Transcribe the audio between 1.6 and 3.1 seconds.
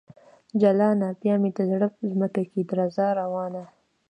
زړه ځمکه کې درزا